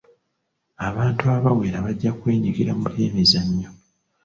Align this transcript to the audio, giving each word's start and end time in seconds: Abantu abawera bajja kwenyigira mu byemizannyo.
Abantu 0.87 1.23
abawera 1.35 1.77
bajja 1.85 2.11
kwenyigira 2.19 2.71
mu 2.79 2.85
byemizannyo. 2.93 3.69